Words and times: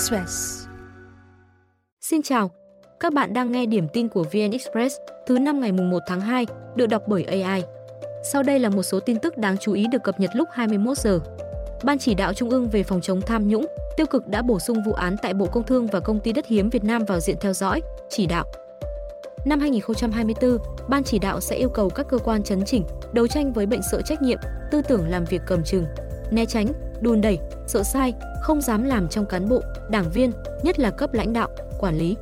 Express. 0.00 0.66
Xin 2.00 2.22
chào, 2.22 2.50
các 3.00 3.12
bạn 3.12 3.32
đang 3.32 3.52
nghe 3.52 3.66
điểm 3.66 3.88
tin 3.92 4.08
của 4.08 4.22
VN 4.22 4.50
Express 4.50 4.96
thứ 5.26 5.38
năm 5.38 5.60
ngày 5.60 5.72
1 5.72 5.98
tháng 6.06 6.20
2, 6.20 6.46
được 6.76 6.86
đọc 6.86 7.02
bởi 7.06 7.24
AI. 7.24 7.62
Sau 8.32 8.42
đây 8.42 8.58
là 8.58 8.68
một 8.68 8.82
số 8.82 9.00
tin 9.00 9.18
tức 9.18 9.38
đáng 9.38 9.56
chú 9.58 9.72
ý 9.72 9.86
được 9.92 10.02
cập 10.04 10.20
nhật 10.20 10.30
lúc 10.34 10.48
21 10.52 10.98
giờ. 10.98 11.20
Ban 11.84 11.98
chỉ 11.98 12.14
đạo 12.14 12.32
Trung 12.32 12.50
ương 12.50 12.68
về 12.68 12.82
phòng 12.82 13.00
chống 13.00 13.20
tham 13.20 13.48
nhũng, 13.48 13.66
tiêu 13.96 14.06
cực 14.06 14.28
đã 14.28 14.42
bổ 14.42 14.58
sung 14.58 14.82
vụ 14.86 14.92
án 14.92 15.16
tại 15.22 15.34
Bộ 15.34 15.46
Công 15.46 15.64
Thương 15.64 15.86
và 15.86 16.00
Công 16.00 16.20
ty 16.20 16.32
Đất 16.32 16.46
hiếm 16.46 16.70
Việt 16.70 16.84
Nam 16.84 17.04
vào 17.04 17.20
diện 17.20 17.36
theo 17.40 17.52
dõi, 17.52 17.80
chỉ 18.08 18.26
đạo. 18.26 18.44
Năm 19.44 19.60
2024, 19.60 20.58
Ban 20.88 21.04
chỉ 21.04 21.18
đạo 21.18 21.40
sẽ 21.40 21.56
yêu 21.56 21.68
cầu 21.68 21.90
các 21.90 22.06
cơ 22.08 22.18
quan 22.18 22.42
chấn 22.42 22.64
chỉnh, 22.64 22.84
đấu 23.12 23.26
tranh 23.26 23.52
với 23.52 23.66
bệnh 23.66 23.82
sợ 23.82 24.02
trách 24.02 24.22
nhiệm, 24.22 24.38
tư 24.70 24.82
tưởng 24.88 25.08
làm 25.08 25.24
việc 25.24 25.42
cầm 25.46 25.64
chừng, 25.64 25.84
né 26.30 26.44
tránh, 26.44 26.66
đùn 27.00 27.20
đẩy, 27.20 27.38
sợ 27.66 27.82
sai, 27.82 28.14
không 28.50 28.60
dám 28.60 28.84
làm 28.84 29.08
trong 29.08 29.26
cán 29.26 29.48
bộ, 29.48 29.62
đảng 29.90 30.10
viên, 30.10 30.32
nhất 30.62 30.78
là 30.78 30.90
cấp 30.90 31.14
lãnh 31.14 31.32
đạo, 31.32 31.48
quản 31.78 31.98
lý. 31.98 32.16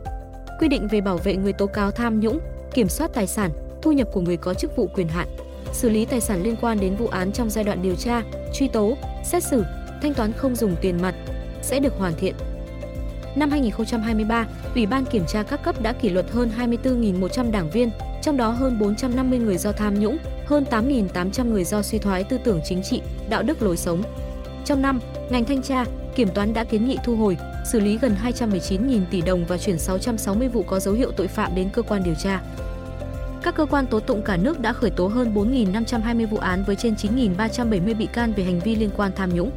Quy 0.61 0.69
định 0.69 0.89
về 0.89 1.01
bảo 1.01 1.17
vệ 1.17 1.37
người 1.37 1.53
tố 1.53 1.67
cáo 1.67 1.91
tham 1.91 2.21
nhũng, 2.21 2.39
kiểm 2.75 2.89
soát 2.89 3.11
tài 3.15 3.27
sản, 3.27 3.51
thu 3.83 3.93
nhập 3.93 4.09
của 4.13 4.21
người 4.21 4.37
có 4.37 4.55
chức 4.55 4.77
vụ 4.77 4.89
quyền 4.95 5.09
hạn, 5.09 5.29
xử 5.73 5.89
lý 5.89 6.05
tài 6.05 6.21
sản 6.21 6.43
liên 6.43 6.57
quan 6.61 6.81
đến 6.81 6.97
vụ 6.97 7.07
án 7.07 7.33
trong 7.33 7.51
giai 7.51 7.65
đoạn 7.65 7.83
điều 7.83 7.95
tra, 7.95 8.23
truy 8.55 8.69
tố, 8.69 8.97
xét 9.25 9.43
xử, 9.43 9.65
thanh 10.03 10.15
toán 10.15 10.33
không 10.33 10.55
dùng 10.57 10.77
tiền 10.81 11.03
mặt 11.03 11.15
sẽ 11.63 11.81
được 11.81 11.99
hoàn 11.99 12.13
thiện. 12.15 12.35
Năm 13.37 13.51
2023, 13.51 14.47
Ủy 14.75 14.87
ban 14.87 15.05
kiểm 15.05 15.25
tra 15.27 15.43
các 15.43 15.63
cấp 15.63 15.83
đã 15.83 15.93
kỷ 15.93 16.09
luật 16.09 16.31
hơn 16.31 16.51
24.100 16.59 17.51
đảng 17.51 17.71
viên, 17.71 17.91
trong 18.23 18.37
đó 18.37 18.51
hơn 18.51 18.79
450 18.79 19.39
người 19.39 19.59
do 19.59 19.73
tham 19.73 20.01
nhũng, 20.01 20.19
hơn 20.47 20.65
8.800 20.71 21.51
người 21.51 21.65
do 21.65 21.83
suy 21.83 21.99
thoái 21.99 22.25
tư 22.25 22.39
tưởng 22.45 22.61
chính 22.65 22.83
trị, 22.83 23.03
đạo 23.29 23.43
đức 23.43 23.63
lối 23.63 23.77
sống. 23.77 24.03
Trong 24.65 24.83
năm, 24.83 25.01
ngành 25.31 25.45
thanh 25.45 25.63
tra, 25.63 25.85
kiểm 26.19 26.29
toán 26.35 26.55
đã 26.55 26.65
kiến 26.65 26.85
nghị 26.85 26.99
thu 27.05 27.17
hồi, 27.17 27.37
xử 27.65 27.81
lý 27.81 27.99
gần 27.99 28.17
219.000 28.25 29.01
tỷ 29.11 29.21
đồng 29.21 29.45
và 29.45 29.59
chuyển 29.59 29.79
660 29.79 30.49
vụ 30.49 30.63
có 30.63 30.81
dấu 30.81 30.95
hiệu 30.95 31.13
tội 31.13 31.29
phạm 31.29 31.55
đến 31.55 31.69
cơ 31.73 31.83
quan 31.83 32.03
điều 32.05 32.15
tra. 32.15 32.41
Các 33.43 33.55
cơ 33.55 33.67
quan 33.67 33.87
tố 33.87 34.01
tụng 34.01 34.23
cả 34.23 34.37
nước 34.37 34.61
đã 34.61 34.73
khởi 34.73 34.91
tố 34.91 35.07
hơn 35.07 35.35
4.520 35.35 36.27
vụ 36.27 36.37
án 36.37 36.65
với 36.67 36.77
trên 36.77 36.95
9.370 36.95 37.97
bị 37.97 38.07
can 38.07 38.33
về 38.33 38.45
hành 38.45 38.61
vi 38.61 38.77
liên 38.77 38.91
quan 38.97 39.13
tham 39.17 39.35
nhũng. 39.35 39.51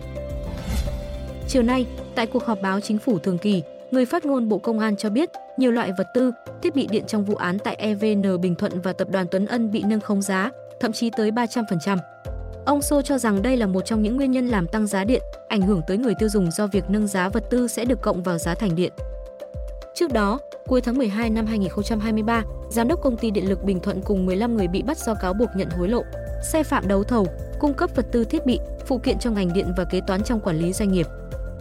Chiều 1.48 1.64
nay, 1.64 1.86
tại 2.16 2.28
cuộc 2.28 2.46
họp 2.46 2.62
báo 2.62 2.80
chính 2.80 2.98
phủ 2.98 3.20
thường 3.20 3.38
kỳ, 3.38 3.64
người 3.92 4.06
phát 4.06 4.26
ngôn 4.26 4.50
Bộ 4.50 4.58
Công 4.58 4.80
an 4.80 4.98
cho 4.98 5.10
biết 5.10 5.30
nhiều 5.58 5.72
loại 5.72 5.92
vật 5.98 6.08
tư, 6.14 6.32
thiết 6.64 6.76
bị 6.76 6.88
điện 6.92 7.04
trong 7.08 7.26
vụ 7.26 7.36
án 7.36 7.60
tại 7.60 7.76
EVN 7.76 8.42
Bình 8.42 8.56
Thuận 8.56 8.82
và 8.82 8.94
tập 8.94 9.08
đoàn 9.12 9.26
Tuấn 9.32 9.46
Ân 9.46 9.72
bị 9.72 9.84
nâng 9.84 10.00
không 10.00 10.22
giá, 10.22 10.50
thậm 10.80 10.92
chí 10.92 11.10
tới 11.18 11.32
300%. 11.32 11.98
Ông 12.66 12.82
Sô 12.82 13.02
cho 13.02 13.18
rằng 13.18 13.42
đây 13.42 13.58
là 13.58 13.66
một 13.66 13.82
trong 13.86 14.02
những 14.02 14.18
nguyên 14.18 14.32
nhân 14.32 14.48
làm 14.48 14.68
tăng 14.68 14.88
giá 14.88 15.04
điện, 15.04 15.22
ảnh 15.48 15.62
hưởng 15.62 15.82
tới 15.88 15.98
người 15.98 16.14
tiêu 16.20 16.30
dùng 16.30 16.52
do 16.52 16.68
việc 16.68 16.84
nâng 16.90 17.08
giá 17.08 17.30
vật 17.30 17.44
tư 17.50 17.68
sẽ 17.68 17.86
được 17.86 18.02
cộng 18.02 18.24
vào 18.24 18.38
giá 18.38 18.54
thành 18.54 18.76
điện. 18.76 18.94
Trước 19.96 20.14
đó, 20.14 20.40
cuối 20.68 20.82
tháng 20.82 20.98
12 20.98 21.30
năm 21.30 21.46
2023, 21.46 22.44
giám 22.70 22.88
đốc 22.88 23.02
công 23.02 23.18
ty 23.18 23.32
điện 23.32 23.50
lực 23.50 23.64
Bình 23.64 23.80
Thuận 23.80 24.02
cùng 24.02 24.26
15 24.26 24.58
người 24.58 24.68
bị 24.68 24.82
bắt 24.82 24.98
do 24.98 25.14
cáo 25.14 25.34
buộc 25.34 25.50
nhận 25.56 25.70
hối 25.70 25.90
lộ, 25.90 26.04
sai 26.44 26.64
phạm 26.64 26.88
đấu 26.88 27.04
thầu, 27.04 27.28
cung 27.60 27.74
cấp 27.74 27.90
vật 27.96 28.06
tư 28.12 28.24
thiết 28.24 28.46
bị, 28.46 28.60
phụ 28.86 28.98
kiện 28.98 29.20
cho 29.20 29.32
ngành 29.32 29.54
điện 29.54 29.74
và 29.78 29.84
kế 29.84 30.02
toán 30.08 30.24
trong 30.24 30.40
quản 30.40 30.58
lý 30.58 30.74
doanh 30.74 30.92
nghiệp. 30.92 31.06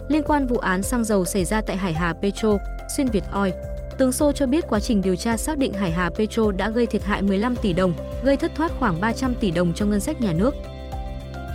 Liên 0.09 0.23
quan 0.23 0.47
vụ 0.47 0.59
án 0.59 0.83
xăng 0.83 1.05
dầu 1.05 1.25
xảy 1.25 1.45
ra 1.45 1.61
tại 1.61 1.77
Hải 1.77 1.92
Hà 1.92 2.12
Petro, 2.12 2.59
Xuyên 2.97 3.07
Việt 3.07 3.25
Oil, 3.33 3.53
Tướng 3.98 4.12
Sô 4.12 4.33
cho 4.33 4.47
biết 4.47 4.64
quá 4.69 4.81
trình 4.81 5.03
điều 5.03 5.17
tra 5.17 5.37
xác 5.37 5.59
định 5.59 5.73
Hải 5.73 5.91
Hà 5.91 6.11
Petro 6.11 6.51
đã 6.53 6.70
gây 6.70 6.87
thiệt 6.87 7.03
hại 7.03 7.23
15 7.23 7.57
tỷ 7.57 7.73
đồng, 7.73 7.92
gây 8.25 8.37
thất 8.37 8.53
thoát 8.55 8.73
khoảng 8.79 9.01
300 9.01 9.35
tỷ 9.41 9.51
đồng 9.51 9.73
cho 9.75 9.87
ngân 9.87 10.01
sách 10.01 10.20
nhà 10.20 10.33
nước. 10.33 10.55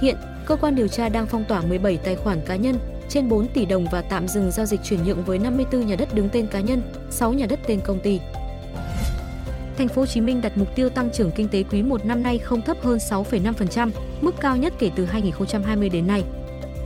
Hiện, 0.02 0.16
cơ 0.46 0.56
quan 0.56 0.76
điều 0.76 0.88
tra 0.88 1.10
đang 1.10 1.28
phong 1.28 1.44
tỏa 1.44 1.62
17 1.62 1.98
tài 1.98 2.16
khoản 2.16 2.42
cá 2.46 2.56
nhân, 2.56 2.76
trên 3.10 3.30
4 3.30 3.48
tỷ 3.48 3.66
đồng 3.66 3.86
và 3.92 4.02
tạm 4.02 4.28
dừng 4.28 4.52
giao 4.52 4.66
dịch 4.66 4.80
chuyển 4.84 5.04
nhượng 5.04 5.24
với 5.24 5.40
54 5.40 5.88
nhà 5.88 5.96
đất 5.96 6.16
đứng 6.16 6.30
tên 6.30 6.48
cá 6.48 6.60
nhân, 6.60 6.82
6 7.10 7.34
nhà 7.34 7.46
đất 7.46 7.60
tên 7.68 7.80
công 7.84 8.00
ty. 8.00 8.20
Thành 9.78 9.88
phố 9.88 10.02
Hồ 10.02 10.06
Chí 10.06 10.22
Minh 10.22 10.42
đặt 10.42 10.58
mục 10.58 10.76
tiêu 10.76 10.90
tăng 10.90 11.10
trưởng 11.12 11.32
kinh 11.32 11.48
tế 11.48 11.64
quý 11.64 11.84
1 11.84 12.06
năm 12.06 12.24
nay 12.24 12.38
không 12.38 12.62
thấp 12.62 12.78
hơn 12.82 12.98
6,5%, 12.98 13.92
mức 14.22 14.36
cao 14.40 14.58
nhất 14.58 14.74
kể 14.80 14.92
từ 14.96 15.06
2020 15.06 15.90
đến 15.90 16.08
nay. 16.08 16.24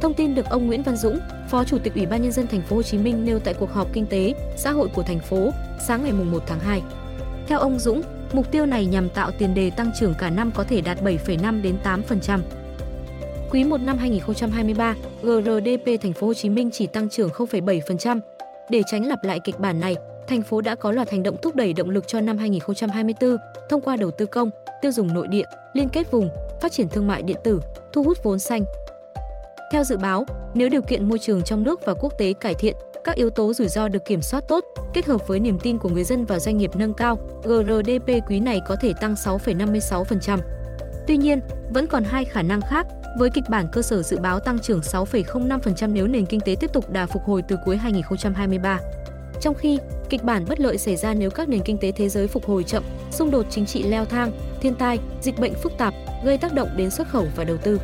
Thông 0.01 0.13
tin 0.13 0.35
được 0.35 0.45
ông 0.45 0.67
Nguyễn 0.67 0.83
Văn 0.83 0.97
Dũng, 0.97 1.19
Phó 1.49 1.63
Chủ 1.63 1.77
tịch 1.77 1.95
Ủy 1.95 2.05
ban 2.05 2.21
nhân 2.21 2.31
dân 2.31 2.47
thành 2.47 2.61
phố 2.61 2.75
Hồ 2.75 2.83
Chí 2.83 2.97
Minh 2.97 3.25
nêu 3.25 3.39
tại 3.39 3.53
cuộc 3.53 3.73
họp 3.73 3.93
kinh 3.93 4.05
tế, 4.05 4.33
xã 4.57 4.71
hội 4.71 4.89
của 4.95 5.03
thành 5.03 5.19
phố 5.19 5.51
sáng 5.87 6.03
ngày 6.03 6.11
1 6.11 6.43
tháng 6.47 6.59
2. 6.59 6.81
Theo 7.47 7.59
ông 7.59 7.79
Dũng, 7.79 8.01
mục 8.33 8.51
tiêu 8.51 8.65
này 8.65 8.85
nhằm 8.85 9.09
tạo 9.09 9.31
tiền 9.31 9.53
đề 9.53 9.69
tăng 9.69 9.91
trưởng 9.99 10.13
cả 10.13 10.29
năm 10.29 10.51
có 10.55 10.63
thể 10.63 10.81
đạt 10.81 11.01
7,5 11.03 11.61
đến 11.61 11.77
8%. 11.83 12.39
Quý 13.51 13.63
1 13.63 13.81
năm 13.81 13.97
2023, 13.97 14.95
GRDP 15.21 16.01
thành 16.01 16.13
phố 16.13 16.27
Hồ 16.27 16.33
Chí 16.33 16.49
Minh 16.49 16.69
chỉ 16.71 16.87
tăng 16.87 17.09
trưởng 17.09 17.29
0,7%. 17.29 18.19
Để 18.69 18.81
tránh 18.91 19.05
lặp 19.05 19.23
lại 19.23 19.39
kịch 19.43 19.59
bản 19.59 19.79
này, 19.79 19.95
thành 20.27 20.41
phố 20.41 20.61
đã 20.61 20.75
có 20.75 20.91
loạt 20.91 21.11
hành 21.11 21.23
động 21.23 21.35
thúc 21.41 21.55
đẩy 21.55 21.73
động 21.73 21.89
lực 21.89 22.07
cho 22.07 22.21
năm 22.21 22.37
2024 22.37 23.37
thông 23.69 23.81
qua 23.81 23.95
đầu 23.95 24.11
tư 24.11 24.25
công, 24.25 24.49
tiêu 24.81 24.91
dùng 24.91 25.13
nội 25.13 25.27
địa, 25.27 25.45
liên 25.73 25.89
kết 25.89 26.11
vùng, 26.11 26.29
phát 26.61 26.71
triển 26.71 26.89
thương 26.89 27.07
mại 27.07 27.21
điện 27.21 27.37
tử, 27.43 27.61
thu 27.93 28.03
hút 28.03 28.23
vốn 28.23 28.39
xanh. 28.39 28.63
Theo 29.71 29.83
dự 29.83 29.97
báo, 29.97 30.25
nếu 30.53 30.69
điều 30.69 30.81
kiện 30.81 31.09
môi 31.09 31.19
trường 31.19 31.43
trong 31.43 31.63
nước 31.63 31.85
và 31.85 31.93
quốc 31.93 32.13
tế 32.17 32.33
cải 32.33 32.53
thiện, 32.53 32.75
các 33.03 33.15
yếu 33.15 33.29
tố 33.29 33.53
rủi 33.53 33.67
ro 33.67 33.87
được 33.87 34.05
kiểm 34.05 34.21
soát 34.21 34.43
tốt, 34.47 34.65
kết 34.93 35.05
hợp 35.05 35.27
với 35.27 35.39
niềm 35.39 35.59
tin 35.59 35.77
của 35.77 35.89
người 35.89 36.03
dân 36.03 36.25
và 36.25 36.39
doanh 36.39 36.57
nghiệp 36.57 36.71
nâng 36.75 36.93
cao, 36.93 37.17
GRDP 37.43 38.29
quý 38.29 38.39
này 38.39 38.61
có 38.67 38.75
thể 38.81 38.93
tăng 39.01 39.13
6,56%. 39.13 40.39
Tuy 41.07 41.17
nhiên, 41.17 41.39
vẫn 41.73 41.87
còn 41.87 42.03
hai 42.03 42.25
khả 42.25 42.41
năng 42.41 42.61
khác 42.61 42.87
với 43.17 43.29
kịch 43.29 43.49
bản 43.49 43.67
cơ 43.71 43.81
sở 43.81 44.03
dự 44.03 44.19
báo 44.19 44.39
tăng 44.39 44.59
trưởng 44.59 44.79
6,05% 44.79 45.93
nếu 45.93 46.07
nền 46.07 46.25
kinh 46.25 46.39
tế 46.39 46.55
tiếp 46.59 46.73
tục 46.73 46.91
đà 46.91 47.05
phục 47.05 47.23
hồi 47.25 47.41
từ 47.41 47.57
cuối 47.65 47.77
2023. 47.77 48.79
Trong 49.41 49.55
khi, 49.55 49.79
kịch 50.09 50.23
bản 50.23 50.45
bất 50.49 50.59
lợi 50.59 50.77
xảy 50.77 50.95
ra 50.95 51.13
nếu 51.13 51.29
các 51.29 51.49
nền 51.49 51.61
kinh 51.61 51.77
tế 51.77 51.91
thế 51.91 52.09
giới 52.09 52.27
phục 52.27 52.45
hồi 52.45 52.63
chậm, 52.63 52.83
xung 53.11 53.31
đột 53.31 53.45
chính 53.49 53.65
trị 53.65 53.83
leo 53.83 54.05
thang, 54.05 54.31
thiên 54.61 54.75
tai, 54.75 54.99
dịch 55.21 55.39
bệnh 55.39 55.53
phức 55.53 55.77
tạp 55.77 55.93
gây 56.23 56.37
tác 56.37 56.53
động 56.53 56.69
đến 56.75 56.89
xuất 56.89 57.07
khẩu 57.07 57.27
và 57.35 57.43
đầu 57.43 57.57
tư. 57.57 57.79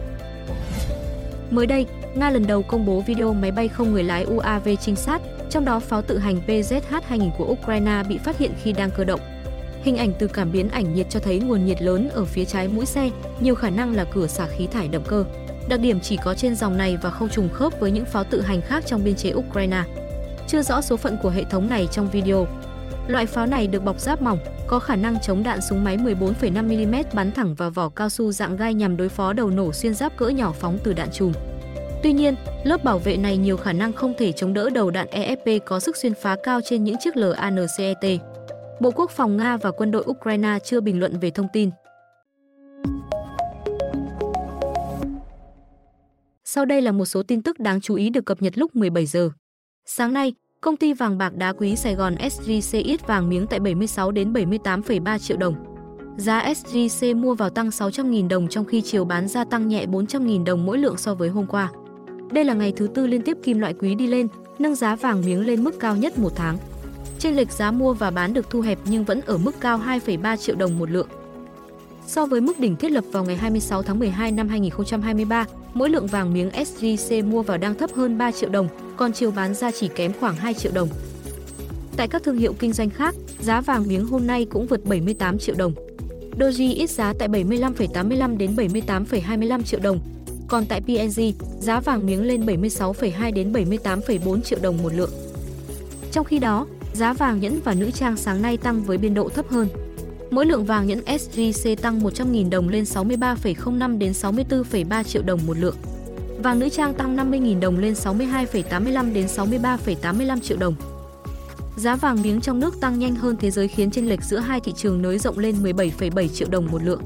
Mới 1.51 1.65
đây, 1.65 1.85
Nga 2.15 2.29
lần 2.29 2.47
đầu 2.47 2.63
công 2.63 2.85
bố 2.85 3.01
video 3.01 3.33
máy 3.33 3.51
bay 3.51 3.67
không 3.67 3.91
người 3.91 4.03
lái 4.03 4.23
UAV 4.23 4.69
trinh 4.81 4.95
sát, 4.95 5.21
trong 5.49 5.65
đó 5.65 5.79
pháo 5.79 6.01
tự 6.01 6.17
hành 6.17 6.41
PZH-2000 6.47 7.31
của 7.37 7.45
Ukraine 7.45 8.03
bị 8.09 8.17
phát 8.17 8.37
hiện 8.37 8.51
khi 8.63 8.71
đang 8.71 8.89
cơ 8.97 9.03
động. 9.03 9.19
Hình 9.85 9.97
ảnh 9.97 10.13
từ 10.19 10.27
cảm 10.27 10.51
biến 10.51 10.69
ảnh 10.69 10.93
nhiệt 10.93 11.09
cho 11.09 11.19
thấy 11.19 11.39
nguồn 11.39 11.65
nhiệt 11.65 11.81
lớn 11.81 12.09
ở 12.09 12.25
phía 12.25 12.45
trái 12.45 12.67
mũi 12.67 12.85
xe, 12.85 13.09
nhiều 13.39 13.55
khả 13.55 13.69
năng 13.69 13.95
là 13.95 14.03
cửa 14.03 14.27
xả 14.27 14.47
khí 14.47 14.67
thải 14.67 14.87
động 14.87 15.03
cơ. 15.07 15.25
Đặc 15.69 15.79
điểm 15.79 15.99
chỉ 15.99 16.17
có 16.23 16.33
trên 16.33 16.55
dòng 16.55 16.77
này 16.77 16.97
và 17.01 17.09
không 17.09 17.29
trùng 17.29 17.49
khớp 17.49 17.79
với 17.79 17.91
những 17.91 18.05
pháo 18.05 18.23
tự 18.23 18.41
hành 18.41 18.61
khác 18.61 18.83
trong 18.85 19.03
biên 19.03 19.15
chế 19.15 19.33
Ukraine. 19.33 19.83
Chưa 20.47 20.61
rõ 20.61 20.81
số 20.81 20.97
phận 20.97 21.17
của 21.21 21.29
hệ 21.29 21.43
thống 21.43 21.69
này 21.69 21.87
trong 21.91 22.09
video. 22.09 22.47
Loại 23.07 23.25
pháo 23.25 23.45
này 23.45 23.67
được 23.67 23.83
bọc 23.83 23.99
giáp 23.99 24.21
mỏng, 24.21 24.39
có 24.67 24.79
khả 24.79 24.95
năng 24.95 25.19
chống 25.19 25.43
đạn 25.43 25.59
súng 25.61 25.83
máy 25.83 25.97
14,5mm 25.97 27.03
bắn 27.13 27.31
thẳng 27.31 27.55
vào 27.55 27.69
vỏ 27.69 27.89
cao 27.89 28.09
su 28.09 28.31
dạng 28.31 28.57
gai 28.57 28.73
nhằm 28.73 28.97
đối 28.97 29.09
phó 29.09 29.33
đầu 29.33 29.49
nổ 29.49 29.73
xuyên 29.73 29.93
giáp 29.93 30.17
cỡ 30.17 30.27
nhỏ 30.27 30.53
phóng 30.59 30.77
từ 30.83 30.93
đạn 30.93 31.11
chùm. 31.11 31.33
Tuy 32.03 32.13
nhiên, 32.13 32.35
lớp 32.63 32.83
bảo 32.83 32.99
vệ 32.99 33.17
này 33.17 33.37
nhiều 33.37 33.57
khả 33.57 33.73
năng 33.73 33.93
không 33.93 34.13
thể 34.17 34.31
chống 34.31 34.53
đỡ 34.53 34.69
đầu 34.69 34.91
đạn 34.91 35.07
EFP 35.11 35.59
có 35.59 35.79
sức 35.79 35.97
xuyên 35.97 36.13
phá 36.13 36.35
cao 36.43 36.59
trên 36.65 36.83
những 36.83 36.95
chiếc 36.99 37.17
LANCET. 37.17 38.21
Bộ 38.79 38.91
Quốc 38.91 39.11
phòng 39.11 39.37
Nga 39.37 39.57
và 39.57 39.71
quân 39.71 39.91
đội 39.91 40.03
Ukraine 40.07 40.59
chưa 40.63 40.81
bình 40.81 40.99
luận 40.99 41.19
về 41.19 41.29
thông 41.29 41.47
tin. 41.53 41.69
Sau 46.43 46.65
đây 46.65 46.81
là 46.81 46.91
một 46.91 47.05
số 47.05 47.23
tin 47.23 47.41
tức 47.41 47.59
đáng 47.59 47.81
chú 47.81 47.95
ý 47.95 48.09
được 48.09 48.25
cập 48.25 48.41
nhật 48.41 48.57
lúc 48.57 48.75
17 48.75 49.05
giờ. 49.05 49.29
Sáng 49.85 50.13
nay, 50.13 50.33
công 50.61 50.77
ty 50.77 50.93
vàng 50.93 51.17
bạc 51.17 51.35
đá 51.35 51.53
quý 51.53 51.75
Sài 51.75 51.95
Gòn 51.95 52.15
SJC 52.15 52.83
ít 52.83 53.07
vàng 53.07 53.29
miếng 53.29 53.47
tại 53.47 53.59
76 53.59 54.11
đến 54.11 54.33
78,3 54.33 55.17
triệu 55.17 55.37
đồng. 55.37 55.55
Giá 56.17 56.53
SJC 56.53 57.15
mua 57.15 57.33
vào 57.33 57.49
tăng 57.49 57.69
600.000 57.69 58.27
đồng 58.27 58.47
trong 58.47 58.65
khi 58.65 58.81
chiều 58.81 59.05
bán 59.05 59.27
ra 59.27 59.43
tăng 59.43 59.67
nhẹ 59.67 59.85
400.000 59.85 60.43
đồng 60.43 60.65
mỗi 60.65 60.77
lượng 60.77 60.97
so 60.97 61.15
với 61.15 61.29
hôm 61.29 61.45
qua. 61.47 61.71
Đây 62.31 62.43
là 62.43 62.53
ngày 62.53 62.73
thứ 62.75 62.87
tư 62.87 63.07
liên 63.07 63.21
tiếp 63.21 63.37
kim 63.43 63.59
loại 63.59 63.73
quý 63.73 63.95
đi 63.95 64.07
lên, 64.07 64.27
nâng 64.59 64.75
giá 64.75 64.95
vàng 64.95 65.21
miếng 65.25 65.45
lên 65.45 65.63
mức 65.63 65.79
cao 65.79 65.95
nhất 65.95 66.19
một 66.19 66.31
tháng. 66.35 66.57
Trên 67.19 67.35
lệch 67.35 67.51
giá 67.51 67.71
mua 67.71 67.93
và 67.93 68.11
bán 68.11 68.33
được 68.33 68.49
thu 68.49 68.61
hẹp 68.61 68.79
nhưng 68.85 69.03
vẫn 69.03 69.21
ở 69.21 69.37
mức 69.37 69.55
cao 69.59 69.81
2,3 69.85 70.37
triệu 70.37 70.55
đồng 70.55 70.79
một 70.79 70.91
lượng. 70.91 71.07
So 72.07 72.25
với 72.25 72.41
mức 72.41 72.59
đỉnh 72.59 72.75
thiết 72.75 72.91
lập 72.91 73.03
vào 73.11 73.23
ngày 73.23 73.35
26 73.35 73.83
tháng 73.83 73.99
12 73.99 74.31
năm 74.31 74.47
2023, 74.49 75.45
mỗi 75.73 75.89
lượng 75.89 76.07
vàng 76.07 76.33
miếng 76.33 76.49
SJC 76.49 77.29
mua 77.29 77.41
vào 77.41 77.57
đang 77.57 77.75
thấp 77.75 77.89
hơn 77.95 78.17
3 78.17 78.31
triệu 78.31 78.49
đồng, 78.49 78.67
còn 78.97 79.13
chiều 79.13 79.31
bán 79.31 79.53
ra 79.53 79.71
chỉ 79.71 79.87
kém 79.87 80.11
khoảng 80.19 80.35
2 80.35 80.53
triệu 80.53 80.71
đồng. 80.75 80.89
Tại 81.97 82.07
các 82.07 82.23
thương 82.23 82.37
hiệu 82.37 82.53
kinh 82.59 82.73
doanh 82.73 82.89
khác, 82.89 83.15
giá 83.41 83.61
vàng 83.61 83.87
miếng 83.87 84.05
hôm 84.05 84.27
nay 84.27 84.45
cũng 84.45 84.67
vượt 84.67 84.85
78 84.85 85.37
triệu 85.37 85.55
đồng. 85.57 85.73
Doji 86.39 86.75
ít 86.75 86.89
giá 86.89 87.13
tại 87.19 87.27
75,85 87.27 88.37
đến 88.37 88.55
78,25 88.55 89.61
triệu 89.61 89.79
đồng, 89.79 89.99
còn 90.47 90.65
tại 90.65 90.81
PNG, 90.81 91.21
giá 91.59 91.79
vàng 91.79 92.05
miếng 92.05 92.23
lên 92.23 92.45
76,2 92.45 93.33
đến 93.33 93.53
78,4 93.53 94.41
triệu 94.41 94.59
đồng 94.61 94.83
một 94.83 94.93
lượng. 94.93 95.11
Trong 96.11 96.25
khi 96.25 96.39
đó, 96.39 96.65
giá 96.95 97.13
vàng 97.13 97.39
nhẫn 97.39 97.59
và 97.63 97.73
nữ 97.73 97.91
trang 97.91 98.17
sáng 98.17 98.41
nay 98.41 98.57
tăng 98.57 98.83
với 98.83 98.97
biên 98.97 99.13
độ 99.13 99.29
thấp 99.29 99.49
hơn. 99.49 99.67
Mỗi 100.31 100.45
lượng 100.45 100.65
vàng 100.65 100.87
nhẫn 100.87 100.99
SJC 100.99 101.75
tăng 101.75 101.99
100.000 101.99 102.49
đồng 102.49 102.69
lên 102.69 102.83
63,05 102.83 103.97
đến 103.97 104.11
64,3 104.11 105.03
triệu 105.03 105.21
đồng 105.23 105.39
một 105.47 105.57
lượng. 105.57 105.75
Vàng 106.43 106.59
nữ 106.59 106.69
trang 106.69 106.93
tăng 106.93 107.17
50.000 107.17 107.59
đồng 107.59 107.77
lên 107.77 107.93
62,85 107.93 109.13
đến 109.13 109.25
63,85 109.25 110.39
triệu 110.39 110.57
đồng. 110.57 110.75
Giá 111.77 111.95
vàng 111.95 112.21
miếng 112.21 112.41
trong 112.41 112.59
nước 112.59 112.79
tăng 112.79 112.99
nhanh 112.99 113.15
hơn 113.15 113.35
thế 113.39 113.51
giới 113.51 113.67
khiến 113.67 113.91
chênh 113.91 114.09
lệch 114.09 114.23
giữa 114.23 114.39
hai 114.39 114.59
thị 114.59 114.73
trường 114.75 115.01
nới 115.01 115.19
rộng 115.19 115.39
lên 115.39 115.55
17,7 115.63 116.27
triệu 116.27 116.47
đồng 116.51 116.67
một 116.71 116.83
lượng. 116.83 117.01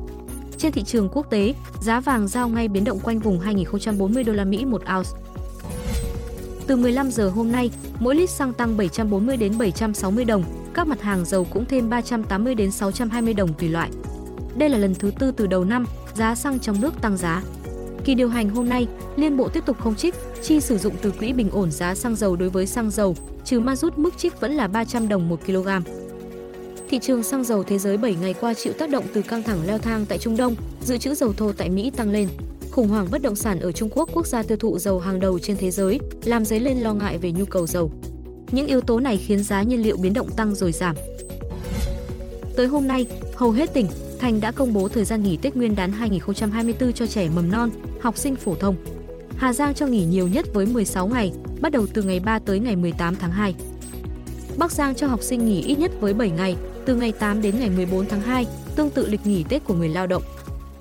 Trên 0.57 0.71
thị 0.71 0.83
trường 0.83 1.09
quốc 1.09 1.29
tế, 1.29 1.53
giá 1.81 1.99
vàng 1.99 2.27
giao 2.27 2.49
ngay 2.49 2.67
biến 2.67 2.83
động 2.83 2.99
quanh 2.99 3.19
vùng 3.19 3.39
2040 3.39 4.23
đô 4.23 4.33
la 4.33 4.45
Mỹ 4.45 4.65
một 4.65 4.81
ounce. 4.97 5.09
Từ 6.69 6.75
15 6.75 7.11
giờ 7.11 7.29
hôm 7.29 7.51
nay, 7.51 7.71
mỗi 7.99 8.15
lít 8.15 8.29
xăng 8.29 8.53
tăng 8.53 8.77
740 8.77 9.37
đến 9.37 9.57
760 9.57 10.25
đồng, 10.25 10.43
các 10.73 10.87
mặt 10.87 11.01
hàng 11.01 11.25
dầu 11.25 11.47
cũng 11.53 11.65
thêm 11.65 11.89
380 11.89 12.55
đến 12.55 12.71
620 12.71 13.33
đồng 13.33 13.53
tùy 13.53 13.69
loại. 13.69 13.89
Đây 14.55 14.69
là 14.69 14.77
lần 14.77 14.95
thứ 14.95 15.11
tư 15.19 15.31
từ 15.31 15.47
đầu 15.47 15.63
năm, 15.63 15.85
giá 16.15 16.35
xăng 16.35 16.59
trong 16.59 16.81
nước 16.81 17.01
tăng 17.01 17.17
giá. 17.17 17.43
Kỳ 18.03 18.15
điều 18.15 18.29
hành 18.29 18.49
hôm 18.49 18.69
nay, 18.69 18.87
Liên 19.15 19.37
Bộ 19.37 19.49
tiếp 19.49 19.65
tục 19.65 19.77
không 19.79 19.95
trích, 19.95 20.15
chi 20.41 20.59
sử 20.59 20.77
dụng 20.77 20.93
từ 21.01 21.11
quỹ 21.11 21.33
bình 21.33 21.49
ổn 21.51 21.71
giá 21.71 21.95
xăng 21.95 22.15
dầu 22.15 22.35
đối 22.35 22.49
với 22.49 22.65
xăng 22.65 22.91
dầu, 22.91 23.15
trừ 23.45 23.59
ma 23.59 23.75
rút 23.75 23.97
mức 23.97 24.17
trích 24.17 24.41
vẫn 24.41 24.51
là 24.51 24.67
300 24.67 25.07
đồng 25.07 25.29
1 25.29 25.39
kg. 25.45 25.67
Thị 26.89 26.99
trường 27.01 27.23
xăng 27.23 27.43
dầu 27.43 27.63
thế 27.63 27.79
giới 27.79 27.97
7 27.97 28.15
ngày 28.21 28.33
qua 28.33 28.53
chịu 28.53 28.73
tác 28.73 28.89
động 28.89 29.03
từ 29.13 29.21
căng 29.21 29.43
thẳng 29.43 29.59
leo 29.67 29.77
thang 29.77 30.05
tại 30.09 30.17
Trung 30.17 30.37
Đông, 30.37 30.55
dự 30.81 30.97
trữ 30.97 31.15
dầu 31.15 31.33
thô 31.33 31.51
tại 31.51 31.69
Mỹ 31.69 31.91
tăng 31.95 32.11
lên. 32.11 32.27
Khủng 32.71 32.87
hoảng 32.87 33.07
bất 33.11 33.21
động 33.21 33.35
sản 33.35 33.59
ở 33.59 33.71
Trung 33.71 33.89
Quốc, 33.89 34.09
quốc 34.13 34.27
gia 34.27 34.43
tiêu 34.43 34.57
thụ 34.57 34.79
dầu 34.79 34.99
hàng 34.99 35.19
đầu 35.19 35.39
trên 35.39 35.57
thế 35.57 35.71
giới, 35.71 35.99
làm 36.23 36.45
dấy 36.45 36.59
lên 36.59 36.77
lo 36.77 36.93
ngại 36.93 37.17
về 37.17 37.31
nhu 37.31 37.45
cầu 37.45 37.67
dầu. 37.67 37.91
Những 38.51 38.67
yếu 38.67 38.81
tố 38.81 38.99
này 38.99 39.17
khiến 39.17 39.43
giá 39.43 39.63
nhiên 39.63 39.83
liệu 39.83 39.97
biến 39.97 40.13
động 40.13 40.29
tăng 40.31 40.55
rồi 40.55 40.71
giảm. 40.71 40.95
Tới 42.55 42.67
hôm 42.67 42.87
nay, 42.87 43.07
hầu 43.35 43.51
hết 43.51 43.73
tỉnh, 43.73 43.87
thành 44.19 44.41
đã 44.41 44.51
công 44.51 44.73
bố 44.73 44.87
thời 44.87 45.05
gian 45.05 45.23
nghỉ 45.23 45.37
Tết 45.37 45.55
Nguyên 45.55 45.75
đán 45.75 45.91
2024 45.91 46.93
cho 46.93 47.07
trẻ 47.07 47.29
mầm 47.35 47.51
non, 47.51 47.69
học 48.01 48.17
sinh 48.17 48.35
phổ 48.35 48.55
thông. 48.55 48.75
Hà 49.37 49.53
Giang 49.53 49.73
cho 49.73 49.87
nghỉ 49.87 50.05
nhiều 50.05 50.27
nhất 50.27 50.45
với 50.53 50.65
16 50.65 51.07
ngày, 51.07 51.33
bắt 51.61 51.71
đầu 51.71 51.87
từ 51.93 52.03
ngày 52.03 52.19
3 52.19 52.39
tới 52.39 52.59
ngày 52.59 52.75
18 52.75 53.15
tháng 53.15 53.31
2. 53.31 53.55
Bắc 54.57 54.71
Giang 54.71 54.95
cho 54.95 55.07
học 55.07 55.23
sinh 55.23 55.45
nghỉ 55.45 55.61
ít 55.61 55.79
nhất 55.79 55.91
với 55.99 56.13
7 56.13 56.29
ngày, 56.29 56.55
từ 56.85 56.95
ngày 56.95 57.11
8 57.11 57.41
đến 57.41 57.59
ngày 57.59 57.69
14 57.69 58.05
tháng 58.05 58.21
2, 58.21 58.45
tương 58.75 58.89
tự 58.89 59.07
lịch 59.07 59.25
nghỉ 59.25 59.43
Tết 59.49 59.65
của 59.65 59.73
người 59.73 59.89
lao 59.89 60.07
động. 60.07 60.23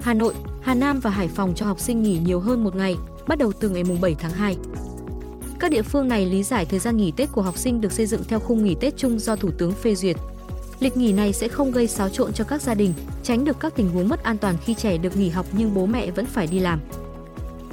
Hà 0.00 0.14
Nội, 0.14 0.34
Hà 0.60 0.74
Nam 0.74 1.00
và 1.00 1.10
Hải 1.10 1.28
Phòng 1.28 1.52
cho 1.54 1.66
học 1.66 1.80
sinh 1.80 2.02
nghỉ 2.02 2.18
nhiều 2.18 2.40
hơn 2.40 2.64
một 2.64 2.76
ngày, 2.76 2.96
bắt 3.26 3.38
đầu 3.38 3.52
từ 3.52 3.68
ngày 3.68 3.82
7 4.00 4.16
tháng 4.18 4.32
2. 4.32 4.56
Các 5.58 5.70
địa 5.70 5.82
phương 5.82 6.08
này 6.08 6.26
lý 6.26 6.42
giải 6.42 6.64
thời 6.64 6.78
gian 6.78 6.96
nghỉ 6.96 7.12
Tết 7.16 7.32
của 7.32 7.42
học 7.42 7.58
sinh 7.58 7.80
được 7.80 7.92
xây 7.92 8.06
dựng 8.06 8.24
theo 8.28 8.40
khung 8.40 8.64
nghỉ 8.64 8.76
Tết 8.80 8.96
chung 8.96 9.18
do 9.18 9.36
Thủ 9.36 9.50
tướng 9.58 9.72
phê 9.72 9.94
duyệt. 9.94 10.16
Lịch 10.80 10.96
nghỉ 10.96 11.12
này 11.12 11.32
sẽ 11.32 11.48
không 11.48 11.70
gây 11.70 11.86
xáo 11.86 12.08
trộn 12.08 12.32
cho 12.32 12.44
các 12.44 12.62
gia 12.62 12.74
đình, 12.74 12.94
tránh 13.22 13.44
được 13.44 13.60
các 13.60 13.76
tình 13.76 13.90
huống 13.90 14.08
mất 14.08 14.22
an 14.22 14.38
toàn 14.38 14.56
khi 14.64 14.74
trẻ 14.74 14.98
được 14.98 15.16
nghỉ 15.16 15.28
học 15.28 15.46
nhưng 15.52 15.74
bố 15.74 15.86
mẹ 15.86 16.10
vẫn 16.10 16.26
phải 16.26 16.46
đi 16.46 16.58
làm. 16.58 16.80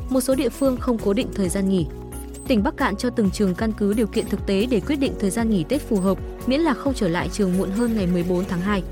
Một 0.10 0.22
số 0.22 0.36
địa 0.36 0.50
phương 0.50 0.78
không 0.78 0.98
cố 0.98 1.14
định 1.14 1.28
thời 1.36 1.50
gian 1.50 1.70
nghỉ. 1.70 1.86
Tỉnh 2.48 2.64
Bắc 2.64 2.78
Cạn 2.78 2.96
cho 2.96 3.10
từng 3.10 3.32
trường 3.32 3.56
căn 3.56 3.72
cứ 3.72 3.94
điều 3.94 4.08
kiện 4.08 4.26
thực 4.28 4.46
tế 4.46 4.66
để 4.66 4.80
quyết 4.80 4.96
định 4.96 5.14
thời 5.20 5.30
gian 5.30 5.50
nghỉ 5.50 5.64
Tết 5.64 5.90
phù 5.90 6.00
hợp, 6.00 6.18
miễn 6.48 6.62
là 6.62 6.74
không 6.74 6.94
trở 6.94 7.08
lại 7.08 7.30
trường 7.34 7.58
muộn 7.58 7.72
hơn 7.72 7.96
ngày 7.96 8.08
14 8.08 8.46
tháng 8.46 8.62
2. 8.62 8.84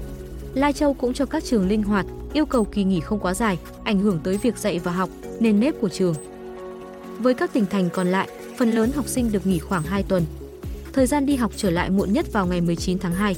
Lai 0.54 0.74
Châu 0.74 0.94
cũng 0.94 1.14
cho 1.14 1.26
các 1.26 1.44
trường 1.44 1.68
linh 1.68 1.84
hoạt, 1.84 2.06
yêu 2.34 2.46
cầu 2.46 2.64
kỳ 2.64 2.84
nghỉ 2.84 3.00
không 3.00 3.20
quá 3.20 3.34
dài, 3.34 3.58
ảnh 3.84 4.00
hưởng 4.00 4.20
tới 4.24 4.38
việc 4.38 4.58
dạy 4.58 4.80
và 4.80 4.92
học, 4.92 5.10
nền 5.40 5.60
nếp 5.60 5.82
của 5.82 5.90
trường. 5.90 6.16
Với 7.20 7.34
các 7.34 7.54
tỉnh 7.54 7.66
thành 7.66 7.90
còn 7.94 8.08
lại, 8.08 8.30
phần 8.58 8.72
lớn 8.72 8.92
học 8.96 9.08
sinh 9.08 9.32
được 9.32 9.48
nghỉ 9.48 9.60
khoảng 9.60 9.84
2 9.84 10.04
tuần. 10.04 10.24
Thời 10.94 11.08
gian 11.08 11.26
đi 11.26 11.36
học 11.36 11.52
trở 11.56 11.70
lại 11.70 11.90
muộn 11.90 12.14
nhất 12.14 12.34
vào 12.34 12.46
ngày 12.46 12.62
19 12.62 13.00
tháng 13.00 13.14
2. 13.14 13.36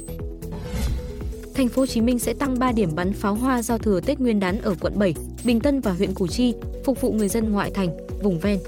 Thành 1.54 1.68
phố 1.68 1.82
Hồ 1.82 1.86
Chí 1.86 2.00
Minh 2.00 2.18
sẽ 2.18 2.34
tăng 2.34 2.58
3 2.58 2.72
điểm 2.72 2.90
bắn 2.94 3.12
pháo 3.12 3.34
hoa 3.34 3.62
giao 3.62 3.78
thừa 3.78 4.00
Tết 4.00 4.20
Nguyên 4.20 4.40
đán 4.40 4.60
ở 4.60 4.74
quận 4.80 4.98
7, 4.98 5.14
Bình 5.44 5.60
Tân 5.60 5.80
và 5.80 5.92
huyện 5.92 6.14
Củ 6.14 6.26
Chi, 6.26 6.54
phục 6.84 7.00
vụ 7.00 7.12
người 7.12 7.28
dân 7.28 7.52
ngoại 7.52 7.70
thành, 7.70 7.88
vùng 8.22 8.38
ven. 8.38 8.58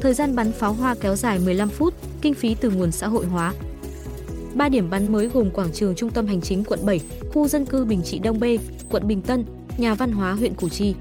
Thời 0.00 0.14
gian 0.14 0.36
bắn 0.36 0.52
pháo 0.52 0.72
hoa 0.72 0.94
kéo 1.00 1.16
dài 1.16 1.38
15 1.38 1.68
phút, 1.68 1.94
kinh 2.20 2.34
phí 2.34 2.54
từ 2.54 2.70
nguồn 2.70 2.92
xã 2.92 3.06
hội 3.06 3.26
hóa. 3.26 3.54
3 4.54 4.68
điểm 4.68 4.90
bắn 4.90 5.12
mới 5.12 5.28
gồm 5.28 5.50
quảng 5.50 5.72
trường 5.72 5.94
trung 5.94 6.10
tâm 6.10 6.26
hành 6.26 6.40
chính 6.40 6.64
quận 6.64 6.80
7, 6.86 7.00
khu 7.32 7.48
dân 7.48 7.66
cư 7.66 7.84
Bình 7.84 8.02
Trị 8.02 8.18
Đông 8.18 8.40
B, 8.40 8.44
quận 8.90 9.08
Bình 9.08 9.22
Tân, 9.22 9.44
nhà 9.78 9.94
văn 9.94 10.12
hóa 10.12 10.32
huyện 10.32 10.54
Củ 10.54 10.68
Chi. 10.68 10.94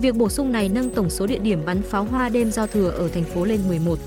Việc 0.00 0.16
bổ 0.16 0.28
sung 0.28 0.52
này 0.52 0.68
nâng 0.68 0.90
tổng 0.90 1.10
số 1.10 1.26
địa 1.26 1.38
điểm 1.38 1.62
bắn 1.66 1.82
pháo 1.82 2.04
hoa 2.04 2.28
đêm 2.28 2.50
giao 2.50 2.66
thừa 2.66 2.90
ở 2.90 3.08
thành 3.08 3.24
phố 3.24 3.44
lên 3.44 3.60
11. 3.68 3.98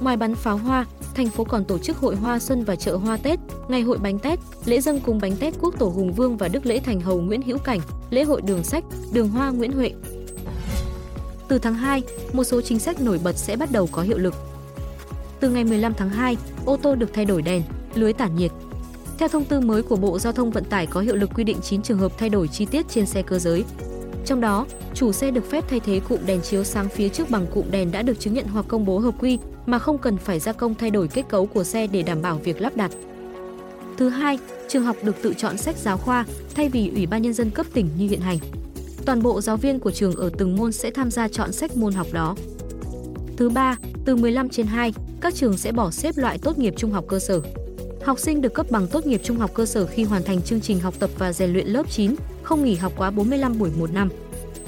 Ngoài 0.00 0.16
bắn 0.16 0.34
pháo 0.34 0.56
hoa, 0.56 0.86
thành 1.14 1.28
phố 1.28 1.44
còn 1.44 1.64
tổ 1.64 1.78
chức 1.78 1.96
hội 1.96 2.16
hoa 2.16 2.38
xuân 2.38 2.64
và 2.64 2.76
chợ 2.76 2.96
hoa 2.96 3.16
Tết, 3.16 3.38
ngày 3.68 3.82
hội 3.82 3.98
bánh 3.98 4.18
Tết, 4.18 4.38
lễ 4.64 4.80
dân 4.80 5.00
cúng 5.00 5.18
bánh 5.22 5.36
Tết 5.36 5.54
quốc 5.60 5.74
tổ 5.78 5.86
Hùng 5.86 6.12
Vương 6.12 6.36
và 6.36 6.48
Đức 6.48 6.66
lễ 6.66 6.80
Thành 6.80 7.00
Hầu 7.00 7.20
Nguyễn 7.20 7.42
Hữu 7.42 7.58
Cảnh, 7.58 7.80
lễ 8.10 8.24
hội 8.24 8.42
đường 8.42 8.64
sách, 8.64 8.84
đường 9.12 9.28
hoa 9.28 9.50
Nguyễn 9.50 9.72
Huệ. 9.72 9.92
Từ 11.48 11.58
tháng 11.58 11.74
2, 11.74 12.02
một 12.32 12.44
số 12.44 12.60
chính 12.60 12.78
sách 12.78 13.00
nổi 13.00 13.20
bật 13.24 13.38
sẽ 13.38 13.56
bắt 13.56 13.72
đầu 13.72 13.88
có 13.92 14.02
hiệu 14.02 14.18
lực. 14.18 14.34
Từ 15.40 15.50
ngày 15.50 15.64
15 15.64 15.94
tháng 15.94 16.10
2, 16.10 16.36
ô 16.64 16.76
tô 16.76 16.94
được 16.94 17.12
thay 17.12 17.24
đổi 17.24 17.42
đèn, 17.42 17.62
lưới 17.94 18.12
tản 18.12 18.36
nhiệt. 18.36 18.52
Theo 19.18 19.28
thông 19.28 19.44
tư 19.44 19.60
mới 19.60 19.82
của 19.82 19.96
Bộ 19.96 20.18
Giao 20.18 20.32
thông 20.32 20.50
Vận 20.50 20.64
tải 20.64 20.86
có 20.86 21.00
hiệu 21.00 21.16
lực 21.16 21.30
quy 21.34 21.44
định 21.44 21.56
9 21.62 21.82
trường 21.82 21.98
hợp 21.98 22.12
thay 22.18 22.28
đổi 22.28 22.48
chi 22.48 22.66
tiết 22.66 22.88
trên 22.88 23.06
xe 23.06 23.22
cơ 23.22 23.38
giới. 23.38 23.64
Trong 24.24 24.40
đó, 24.40 24.66
chủ 24.94 25.12
xe 25.12 25.30
được 25.30 25.50
phép 25.50 25.64
thay 25.68 25.80
thế 25.80 26.00
cụm 26.08 26.18
đèn 26.26 26.40
chiếu 26.40 26.64
sáng 26.64 26.88
phía 26.88 27.08
trước 27.08 27.30
bằng 27.30 27.46
cụm 27.54 27.70
đèn 27.70 27.92
đã 27.92 28.02
được 28.02 28.20
chứng 28.20 28.34
nhận 28.34 28.46
hoặc 28.46 28.64
công 28.68 28.84
bố 28.84 28.98
hợp 28.98 29.14
quy 29.18 29.38
mà 29.66 29.78
không 29.78 29.98
cần 29.98 30.16
phải 30.16 30.38
gia 30.40 30.52
công 30.52 30.74
thay 30.74 30.90
đổi 30.90 31.08
kết 31.08 31.28
cấu 31.28 31.46
của 31.46 31.64
xe 31.64 31.86
để 31.86 32.02
đảm 32.02 32.22
bảo 32.22 32.40
việc 32.44 32.60
lắp 32.60 32.76
đặt. 32.76 32.90
Thứ 33.96 34.08
hai, 34.08 34.38
trường 34.68 34.82
học 34.82 34.96
được 35.02 35.16
tự 35.22 35.34
chọn 35.34 35.58
sách 35.58 35.76
giáo 35.76 35.96
khoa 35.96 36.24
thay 36.54 36.68
vì 36.68 36.90
Ủy 36.94 37.06
ban 37.06 37.22
nhân 37.22 37.32
dân 37.32 37.50
cấp 37.50 37.66
tỉnh 37.72 37.88
như 37.98 38.08
hiện 38.08 38.20
hành. 38.20 38.38
Toàn 39.04 39.22
bộ 39.22 39.40
giáo 39.40 39.56
viên 39.56 39.80
của 39.80 39.90
trường 39.90 40.16
ở 40.16 40.30
từng 40.38 40.56
môn 40.56 40.72
sẽ 40.72 40.90
tham 40.90 41.10
gia 41.10 41.28
chọn 41.28 41.52
sách 41.52 41.76
môn 41.76 41.92
học 41.92 42.06
đó. 42.12 42.36
Thứ 43.36 43.48
ba, 43.48 43.76
từ 44.04 44.16
15 44.16 44.48
trên 44.48 44.66
2, 44.66 44.92
các 45.20 45.34
trường 45.34 45.56
sẽ 45.56 45.72
bỏ 45.72 45.90
xếp 45.90 46.16
loại 46.16 46.38
tốt 46.38 46.58
nghiệp 46.58 46.74
trung 46.76 46.92
học 46.92 47.04
cơ 47.08 47.18
sở. 47.18 47.40
Học 48.06 48.18
sinh 48.18 48.40
được 48.40 48.54
cấp 48.54 48.66
bằng 48.70 48.86
tốt 48.86 49.06
nghiệp 49.06 49.20
trung 49.24 49.36
học 49.36 49.50
cơ 49.54 49.66
sở 49.66 49.86
khi 49.86 50.04
hoàn 50.04 50.22
thành 50.22 50.42
chương 50.42 50.60
trình 50.60 50.80
học 50.80 50.94
tập 50.98 51.10
và 51.18 51.32
rèn 51.32 51.52
luyện 51.52 51.66
lớp 51.66 51.90
9, 51.90 52.14
không 52.42 52.64
nghỉ 52.64 52.74
học 52.74 52.92
quá 52.96 53.10
45 53.10 53.58
buổi 53.58 53.70
một 53.78 53.92
năm. 53.92 54.08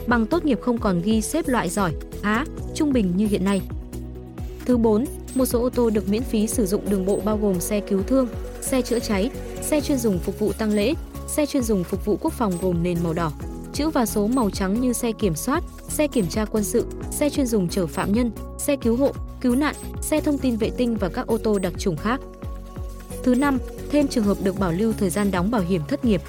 Bằng 0.07 0.27
tốt 0.27 0.45
nghiệp 0.45 0.61
không 0.61 0.79
còn 0.79 1.03
ghi 1.03 1.21
xếp 1.21 1.49
loại 1.49 1.69
giỏi, 1.69 1.93
Á, 2.23 2.45
trung 2.75 2.93
bình 2.93 3.13
như 3.17 3.27
hiện 3.27 3.45
nay. 3.45 3.63
Thứ 4.65 4.77
4, 4.77 5.05
một 5.35 5.47
số 5.47 5.63
ô 5.63 5.69
tô 5.69 5.91
được 5.91 6.09
miễn 6.09 6.23
phí 6.23 6.47
sử 6.47 6.67
dụng 6.67 6.91
đường 6.91 7.07
bộ 7.07 7.21
bao 7.25 7.39
gồm 7.39 7.61
xe 7.61 7.81
cứu 7.81 8.03
thương, 8.03 8.29
xe 8.61 8.83
chữa 8.83 8.99
cháy, 8.99 9.31
xe 9.63 9.81
chuyên 9.81 9.99
dùng 9.99 10.19
phục 10.19 10.39
vụ 10.39 10.53
tăng 10.53 10.73
lễ, 10.73 10.95
xe 11.27 11.47
chuyên 11.47 11.63
dùng 11.63 11.85
phục 11.85 12.05
vụ 12.05 12.19
quốc 12.21 12.33
phòng 12.33 12.53
gồm 12.63 12.83
nền 12.83 12.99
màu 13.03 13.13
đỏ, 13.13 13.33
chữ 13.73 13.89
và 13.89 14.07
số 14.07 14.27
màu 14.27 14.51
trắng 14.51 14.81
như 14.81 14.93
xe 14.93 15.13
kiểm 15.13 15.35
soát, 15.35 15.65
xe 15.89 16.07
kiểm 16.07 16.27
tra 16.27 16.45
quân 16.45 16.65
sự, 16.65 16.85
xe 17.11 17.31
chuyên 17.31 17.47
dùng 17.47 17.69
chở 17.69 17.87
phạm 17.87 18.13
nhân, 18.13 18.31
xe 18.59 18.77
cứu 18.77 18.97
hộ, 18.97 19.13
cứu 19.41 19.55
nạn, 19.55 19.75
xe 20.03 20.21
thông 20.21 20.39
tin 20.39 20.57
vệ 20.57 20.71
tinh 20.71 20.97
và 20.97 21.09
các 21.09 21.27
ô 21.27 21.39
tô 21.39 21.59
đặc 21.59 21.73
trùng 21.79 21.97
khác. 21.97 22.21
Thứ 23.23 23.35
năm, 23.35 23.59
thêm 23.91 24.09
trường 24.09 24.25
hợp 24.25 24.37
được 24.43 24.59
bảo 24.59 24.73
lưu 24.73 24.93
thời 24.99 25.11
gian 25.11 25.31
đóng 25.31 25.51
bảo 25.51 25.61
hiểm 25.61 25.83
thất 25.89 26.05
nghiệp. 26.05 26.23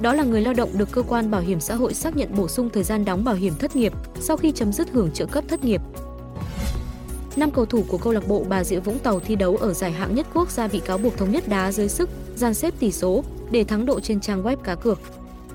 Đó 0.00 0.12
là 0.12 0.22
người 0.22 0.40
lao 0.40 0.54
động 0.54 0.70
được 0.78 0.88
cơ 0.92 1.02
quan 1.02 1.30
bảo 1.30 1.40
hiểm 1.40 1.60
xã 1.60 1.74
hội 1.74 1.94
xác 1.94 2.16
nhận 2.16 2.28
bổ 2.36 2.48
sung 2.48 2.70
thời 2.70 2.82
gian 2.82 3.04
đóng 3.04 3.24
bảo 3.24 3.34
hiểm 3.34 3.54
thất 3.58 3.76
nghiệp 3.76 3.92
sau 4.20 4.36
khi 4.36 4.52
chấm 4.52 4.72
dứt 4.72 4.90
hưởng 4.90 5.10
trợ 5.10 5.26
cấp 5.26 5.44
thất 5.48 5.64
nghiệp. 5.64 5.80
Năm 7.36 7.50
cầu 7.50 7.66
thủ 7.66 7.84
của 7.88 7.98
câu 7.98 8.12
lạc 8.12 8.28
bộ 8.28 8.44
Bà 8.48 8.64
Rịa 8.64 8.80
Vũng 8.80 8.98
Tàu 8.98 9.20
thi 9.20 9.36
đấu 9.36 9.56
ở 9.56 9.72
giải 9.72 9.92
hạng 9.92 10.14
nhất 10.14 10.26
quốc 10.34 10.50
gia 10.50 10.68
bị 10.68 10.80
cáo 10.80 10.98
buộc 10.98 11.16
thống 11.16 11.30
nhất 11.30 11.48
đá 11.48 11.72
dưới 11.72 11.88
sức, 11.88 12.10
gian 12.36 12.54
xếp 12.54 12.74
tỷ 12.78 12.92
số 12.92 13.24
để 13.50 13.64
thắng 13.64 13.86
độ 13.86 14.00
trên 14.00 14.20
trang 14.20 14.42
web 14.42 14.56
cá 14.56 14.74
cược. 14.74 15.00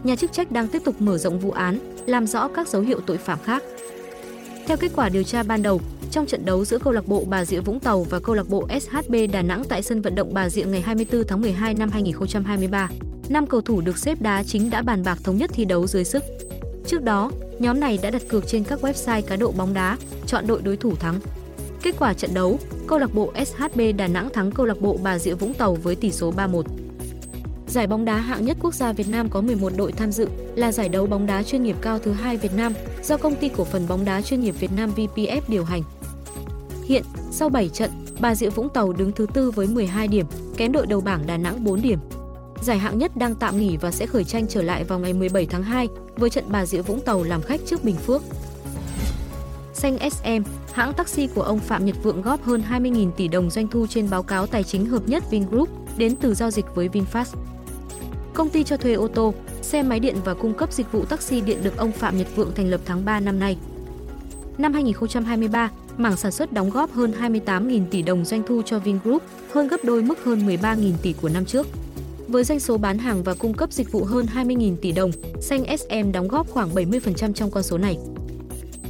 Nhà 0.04 0.16
chức 0.16 0.32
trách 0.32 0.52
đang 0.52 0.68
tiếp 0.68 0.82
tục 0.86 0.96
mở 1.00 1.18
rộng 1.18 1.40
vụ 1.40 1.52
án, 1.52 1.80
làm 2.06 2.28
rõ 2.28 2.48
các 2.48 2.68
dấu 2.68 2.82
hiệu 2.82 3.00
tội 3.06 3.18
phạm 3.18 3.40
khác. 3.44 3.64
Theo 4.68 4.78
kết 4.78 4.92
quả 4.96 5.10
điều 5.10 5.24
tra 5.24 5.44
ban 5.44 5.64
đầu, 5.64 5.82
trong 6.12 6.26
trận 6.26 6.46
đấu 6.46 6.66
giữa 6.66 6.78
câu 6.78 6.94
lạc 6.94 7.08
bộ 7.08 7.24
Bà 7.28 7.46
Rịa 7.46 7.60
Vũng 7.60 7.80
Tàu 7.80 8.04
và 8.04 8.20
câu 8.20 8.36
lạc 8.36 8.50
bộ 8.50 8.68
SHB 8.82 9.16
Đà 9.32 9.42
Nẵng 9.42 9.64
tại 9.70 9.82
sân 9.82 10.02
vận 10.02 10.16
động 10.16 10.34
Bà 10.34 10.50
Rịa 10.50 10.64
ngày 10.64 10.82
24 10.82 11.24
tháng 11.28 11.42
12 11.42 11.74
năm 11.74 11.90
2023, 11.90 12.90
năm 13.30 13.48
cầu 13.48 13.62
thủ 13.62 13.82
được 13.82 13.98
xếp 13.98 14.22
đá 14.22 14.44
chính 14.44 14.70
đã 14.70 14.82
bàn 14.82 15.04
bạc 15.04 15.20
thống 15.24 15.38
nhất 15.38 15.50
thi 15.54 15.66
đấu 15.66 15.88
dưới 15.88 16.04
sức. 16.04 16.24
Trước 16.88 17.04
đó, 17.04 17.32
nhóm 17.60 17.80
này 17.80 18.00
đã 18.02 18.10
đặt 18.10 18.22
cược 18.30 18.48
trên 18.48 18.64
các 18.64 18.80
website 18.82 19.22
cá 19.22 19.36
độ 19.36 19.52
bóng 19.52 19.74
đá, 19.74 19.98
chọn 20.26 20.48
đội 20.48 20.62
đối 20.62 20.78
thủ 20.78 20.96
thắng. 20.96 21.20
Kết 21.82 21.96
quả 22.00 22.14
trận 22.14 22.34
đấu, 22.34 22.60
câu 22.88 23.00
lạc 23.00 23.14
bộ 23.14 23.34
SHB 23.46 23.82
Đà 23.98 24.08
Nẵng 24.08 24.30
thắng 24.30 24.52
câu 24.52 24.66
lạc 24.66 24.82
bộ 24.82 25.00
Bà 25.04 25.20
Rịa 25.20 25.34
Vũng 25.34 25.54
Tàu 25.54 25.74
với 25.76 25.96
tỷ 25.96 26.12
số 26.12 26.32
3-1. 26.32 26.64
Giải 27.68 27.88
bóng 27.88 28.06
đá 28.06 28.18
hạng 28.18 28.46
nhất 28.46 28.58
quốc 28.62 28.74
gia 28.74 28.94
Việt 28.94 29.08
Nam 29.10 29.30
có 29.30 29.42
11 29.42 29.72
đội 29.78 29.92
tham 29.92 30.12
dự, 30.12 30.28
là 30.56 30.72
giải 30.72 30.90
đấu 30.90 31.06
bóng 31.06 31.26
đá 31.26 31.44
chuyên 31.44 31.64
nghiệp 31.64 31.76
cao 31.82 32.00
thứ 32.00 32.12
hai 32.12 32.38
Việt 32.38 32.54
Nam 32.56 32.74
do 33.04 33.18
công 33.18 33.36
ty 33.36 33.50
cổ 33.50 33.64
phần 33.64 33.88
bóng 33.88 34.06
đá 34.06 34.22
chuyên 34.22 34.42
nghiệp 34.42 34.56
Việt 34.60 34.72
Nam 34.78 34.92
VPF 34.96 35.42
điều 35.48 35.64
hành. 35.64 35.84
Hiện, 36.90 37.04
sau 37.32 37.50
7 37.50 37.70
trận, 37.70 37.92
Bà 38.20 38.36
Rịa 38.36 38.50
Vũng 38.50 38.70
Tàu 38.70 38.94
đứng 38.94 39.12
thứ 39.12 39.26
tư 39.34 39.52
với 39.52 39.68
12 39.68 40.08
điểm, 40.08 40.26
kém 40.58 40.72
đội 40.72 40.88
đầu 40.88 41.02
bảng 41.02 41.28
Đà 41.28 41.38
Nẵng 41.38 41.64
4 41.64 41.82
điểm. 41.82 42.00
Giải 42.62 42.78
hạng 42.78 42.98
nhất 42.98 43.18
đang 43.18 43.36
tạm 43.36 43.58
nghỉ 43.58 43.78
và 43.78 43.92
sẽ 43.92 44.06
khởi 44.06 44.24
tranh 44.24 44.48
trở 44.48 44.62
lại 44.62 44.84
vào 44.84 45.00
ngày 45.00 45.14
17 45.14 45.46
tháng 45.46 45.64
2 45.64 45.88
với 46.18 46.30
trận 46.30 46.44
Bà 46.50 46.66
Rịa 46.66 46.82
Vũng 46.82 47.00
Tàu 47.02 47.24
làm 47.24 47.42
khách 47.42 47.62
trước 47.66 47.84
Bình 47.84 47.96
Phước. 47.96 48.22
Xanh 49.74 49.98
SM, 50.12 50.52
hãng 50.74 50.94
taxi 50.94 51.28
của 51.28 51.42
ông 51.42 51.60
Phạm 51.60 51.86
Nhật 51.86 51.96
Vượng 52.04 52.22
góp 52.22 52.44
hơn 52.44 52.64
20.000 52.70 53.12
tỷ 53.12 53.28
đồng 53.28 53.50
doanh 53.50 53.68
thu 53.68 53.88
trên 53.88 54.10
báo 54.10 54.24
cáo 54.24 54.48
tài 54.48 54.64
chính 54.64 54.86
hợp 54.86 55.08
nhất 55.08 55.24
Vingroup 55.32 55.70
đến 55.98 56.16
từ 56.16 56.34
giao 56.34 56.52
dịch 56.52 56.66
với 56.76 56.90
VinFast. 56.90 57.36
Công 58.34 58.50
ty 58.50 58.64
cho 58.64 58.78
thuê 58.78 58.94
ô 58.94 59.08
tô, 59.08 59.34
xe 59.62 59.84
máy 59.84 60.00
điện 60.00 60.16
và 60.26 60.34
cung 60.34 60.54
cấp 60.54 60.74
dịch 60.74 60.92
vụ 60.92 61.06
taxi 61.06 61.42
điện 61.42 61.60
được 61.64 61.78
ông 61.78 61.92
Phạm 61.92 62.18
Nhật 62.18 62.28
Vượng 62.36 62.52
thành 62.56 62.70
lập 62.70 62.82
tháng 62.86 63.06
3 63.06 63.20
năm 63.20 63.40
nay. 63.40 63.58
Năm 64.58 64.74
2023, 64.74 65.70
mảng 66.00 66.18
sản 66.18 66.32
xuất 66.32 66.54
đóng 66.54 66.70
góp 66.70 66.94
hơn 66.94 67.14
28.000 67.20 67.86
tỷ 67.92 68.02
đồng 68.02 68.26
doanh 68.26 68.44
thu 68.48 68.62
cho 68.66 68.80
Vingroup, 68.80 69.24
hơn 69.54 69.68
gấp 69.68 69.78
đôi 69.84 70.02
mức 70.02 70.24
hơn 70.24 70.48
13.000 70.48 70.92
tỷ 71.02 71.14
của 71.14 71.30
năm 71.30 71.46
trước. 71.46 71.68
Với 72.28 72.44
doanh 72.44 72.60
số 72.60 72.78
bán 72.78 72.98
hàng 72.98 73.24
và 73.24 73.34
cung 73.34 73.54
cấp 73.54 73.74
dịch 73.74 73.92
vụ 73.92 74.04
hơn 74.04 74.26
20.000 74.36 74.76
tỷ 74.76 74.92
đồng, 74.92 75.12
Xanh 75.42 75.78
SM 75.78 76.12
đóng 76.12 76.28
góp 76.28 76.50
khoảng 76.50 76.70
70% 76.76 77.34
trong 77.34 77.52
con 77.52 77.64
số 77.64 77.78
này. 77.78 77.98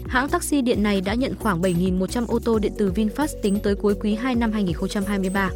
Hãng 0.07 0.29
taxi 0.29 0.61
điện 0.61 0.83
này 0.83 1.01
đã 1.01 1.13
nhận 1.13 1.35
khoảng 1.39 1.61
7.100 1.61 2.25
ô 2.27 2.39
tô 2.39 2.59
điện 2.59 2.71
từ 2.77 2.91
VinFast 2.91 3.41
tính 3.41 3.59
tới 3.63 3.75
cuối 3.75 3.95
quý 4.01 4.15
2 4.15 4.35
năm 4.35 4.51
2023. 4.51 5.49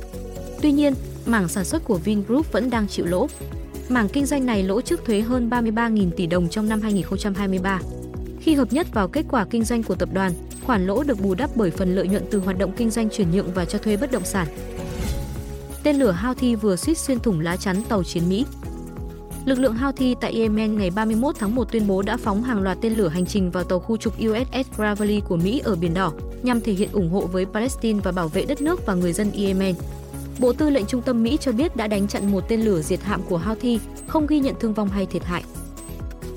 Tuy 0.62 0.72
nhiên, 0.72 0.94
mảng 1.26 1.48
sản 1.48 1.66
xuất 1.66 1.86
của 1.86 1.98
Vingroup 1.98 2.52
vẫn 2.52 2.70
đang 2.70 2.88
chịu 2.88 3.06
lỗ. 3.06 3.28
Mảng 3.90 4.10
kinh 4.10 4.26
doanh 4.26 4.46
này 4.46 4.64
lỗ 4.64 4.82
trước 4.82 5.06
thuế 5.06 5.22
hơn 5.22 5.50
33.000 5.50 6.12
tỷ 6.12 6.28
đồng 6.28 6.50
trong 6.50 6.70
năm 6.70 6.82
2023. 6.82 7.80
Khi 8.40 8.54
hợp 8.54 8.74
nhất 8.74 8.88
vào 8.94 9.08
kết 9.08 9.26
quả 9.30 9.46
kinh 9.46 9.64
doanh 9.64 9.84
của 9.84 9.96
tập 9.96 10.10
đoàn, 10.14 10.32
khoản 10.66 10.88
lỗ 10.88 11.04
được 11.04 11.22
bù 11.22 11.36
đắp 11.36 11.50
bởi 11.56 11.72
phần 11.72 11.96
lợi 11.96 12.08
nhuận 12.08 12.24
từ 12.32 12.40
hoạt 12.40 12.58
động 12.58 12.72
kinh 12.78 12.90
doanh 12.90 13.10
chuyển 13.10 13.32
nhượng 13.32 13.54
và 13.54 13.66
cho 13.66 13.80
thuê 13.80 13.98
bất 13.98 14.12
động 14.12 14.26
sản. 14.26 14.48
Tên 15.84 15.96
lửa 15.96 16.12
Houthi 16.12 16.56
vừa 16.56 16.76
suýt 16.76 16.98
xuyên 16.98 17.20
thủng 17.20 17.40
lá 17.40 17.58
chắn 17.58 17.84
tàu 17.90 18.04
chiến 18.04 18.24
Mỹ. 18.30 18.46
Lực 19.46 19.60
lượng 19.60 19.78
Houthi 19.78 20.16
tại 20.22 20.34
Yemen 20.34 20.78
ngày 20.78 20.90
31 20.90 21.36
tháng 21.40 21.56
1 21.56 21.72
tuyên 21.72 21.88
bố 21.88 22.02
đã 22.02 22.18
phóng 22.18 22.44
hàng 22.44 22.62
loạt 22.62 22.78
tên 22.82 22.94
lửa 22.94 23.08
hành 23.08 23.26
trình 23.26 23.52
vào 23.52 23.64
tàu 23.64 23.80
khu 23.80 23.98
trục 23.98 24.14
USS 24.14 24.78
Gravely 24.78 25.22
của 25.28 25.38
Mỹ 25.38 25.62
ở 25.64 25.76
Biển 25.76 25.94
Đỏ, 25.94 26.12
nhằm 26.44 26.62
thể 26.62 26.74
hiện 26.74 26.90
ủng 26.92 27.10
hộ 27.10 27.26
với 27.26 27.46
Palestine 27.46 28.00
và 28.04 28.12
bảo 28.12 28.28
vệ 28.28 28.46
đất 28.46 28.62
nước 28.62 28.86
và 28.86 28.94
người 28.94 29.14
dân 29.14 29.32
Yemen. 29.32 29.76
Bộ 30.40 30.54
Tư 30.54 30.70
lệnh 30.70 30.86
Trung 30.86 31.02
tâm 31.02 31.24
Mỹ 31.24 31.38
cho 31.42 31.52
biết 31.52 31.76
đã 31.76 31.88
đánh 31.88 32.08
chặn 32.08 32.32
một 32.32 32.44
tên 32.48 32.62
lửa 32.62 32.82
diệt 32.82 33.04
hạm 33.04 33.22
của 33.30 33.38
Houthi, 33.38 33.80
không 34.08 34.28
ghi 34.28 34.40
nhận 34.40 34.56
thương 34.60 34.74
vong 34.74 34.90
hay 34.90 35.06
thiệt 35.06 35.24
hại. 35.24 35.44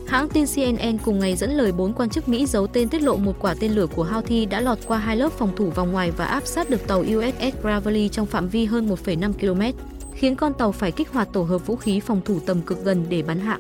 Hãng 0.06 0.28
tin 0.28 0.44
CNN 0.54 0.98
cùng 1.04 1.18
ngày 1.18 1.36
dẫn 1.36 1.50
lời 1.50 1.72
bốn 1.72 1.92
quan 1.92 2.08
chức 2.08 2.28
Mỹ 2.28 2.46
giấu 2.46 2.66
tên 2.66 2.88
tiết 2.88 3.02
lộ 3.02 3.16
một 3.16 3.32
quả 3.40 3.54
tên 3.60 3.72
lửa 3.72 3.86
của 3.86 4.04
Houthi 4.04 4.46
đã 4.46 4.60
lọt 4.60 4.78
qua 4.86 4.98
hai 4.98 5.16
lớp 5.16 5.32
phòng 5.32 5.56
thủ 5.56 5.70
vòng 5.70 5.92
ngoài 5.92 6.10
và 6.10 6.24
áp 6.24 6.46
sát 6.46 6.70
được 6.70 6.86
tàu 6.86 7.00
USS 7.00 7.62
Gravely 7.62 8.08
trong 8.08 8.26
phạm 8.26 8.48
vi 8.48 8.64
hơn 8.64 8.88
1,5 8.88 9.32
km, 9.32 9.78
khiến 10.14 10.36
con 10.36 10.54
tàu 10.54 10.72
phải 10.72 10.92
kích 10.92 11.08
hoạt 11.12 11.28
tổ 11.32 11.42
hợp 11.42 11.66
vũ 11.66 11.76
khí 11.76 12.00
phòng 12.00 12.20
thủ 12.24 12.40
tầm 12.46 12.60
cực 12.62 12.84
gần 12.84 13.04
để 13.08 13.22
bắn 13.22 13.40
hạ. 13.40 13.58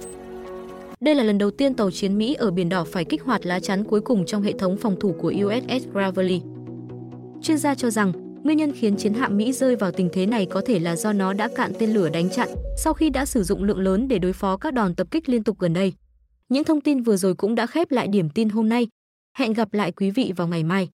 Đây 1.00 1.14
là 1.14 1.22
lần 1.22 1.38
đầu 1.38 1.50
tiên 1.50 1.74
tàu 1.74 1.90
chiến 1.90 2.18
Mỹ 2.18 2.34
ở 2.34 2.50
Biển 2.50 2.68
Đỏ 2.68 2.84
phải 2.84 3.04
kích 3.04 3.22
hoạt 3.22 3.46
lá 3.46 3.60
chắn 3.60 3.84
cuối 3.84 4.00
cùng 4.00 4.26
trong 4.26 4.42
hệ 4.42 4.52
thống 4.52 4.76
phòng 4.76 4.96
thủ 5.00 5.14
của 5.20 5.32
USS 5.44 5.86
Gravely. 5.92 6.40
Chuyên 7.42 7.58
gia 7.58 7.74
cho 7.74 7.90
rằng, 7.90 8.12
nguyên 8.42 8.56
nhân 8.56 8.72
khiến 8.72 8.96
chiến 8.96 9.14
hạm 9.14 9.36
Mỹ 9.36 9.52
rơi 9.52 9.76
vào 9.76 9.92
tình 9.92 10.08
thế 10.12 10.26
này 10.26 10.46
có 10.46 10.62
thể 10.66 10.78
là 10.78 10.96
do 10.96 11.12
nó 11.12 11.32
đã 11.32 11.48
cạn 11.56 11.72
tên 11.78 11.90
lửa 11.90 12.08
đánh 12.08 12.30
chặn 12.30 12.48
sau 12.78 12.94
khi 12.94 13.10
đã 13.10 13.24
sử 13.24 13.42
dụng 13.42 13.64
lượng 13.64 13.80
lớn 13.80 14.08
để 14.08 14.18
đối 14.18 14.32
phó 14.32 14.56
các 14.56 14.74
đòn 14.74 14.94
tập 14.94 15.06
kích 15.10 15.28
liên 15.28 15.44
tục 15.44 15.58
gần 15.58 15.72
đây. 15.72 15.92
Những 16.48 16.64
thông 16.64 16.80
tin 16.80 17.02
vừa 17.02 17.16
rồi 17.16 17.34
cũng 17.34 17.54
đã 17.54 17.66
khép 17.66 17.90
lại 17.90 18.08
điểm 18.08 18.30
tin 18.30 18.48
hôm 18.48 18.68
nay. 18.68 18.88
Hẹn 19.38 19.52
gặp 19.52 19.74
lại 19.74 19.92
quý 19.92 20.10
vị 20.10 20.32
vào 20.36 20.48
ngày 20.48 20.64
mai. 20.64 20.88